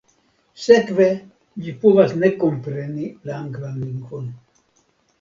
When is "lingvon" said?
3.87-4.29